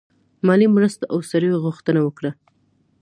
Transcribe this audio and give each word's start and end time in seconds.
مالي 0.45 0.67
مرستو 0.75 1.09
او 1.13 1.19
سړیو 1.31 1.61
غوښتنه 1.65 1.99
وکړه. 2.03 2.31